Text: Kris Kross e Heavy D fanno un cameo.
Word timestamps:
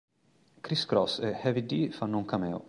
Kris 0.63 0.85
Kross 0.87 1.19
e 1.19 1.31
Heavy 1.43 1.63
D 1.63 1.91
fanno 1.91 2.17
un 2.17 2.25
cameo. 2.25 2.59